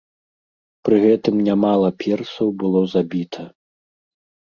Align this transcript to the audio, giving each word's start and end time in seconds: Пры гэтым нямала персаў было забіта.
Пры 0.89 0.95
гэтым 1.03 1.35
нямала 1.49 1.89
персаў 2.01 2.47
было 2.65 2.81
забіта. 2.97 3.51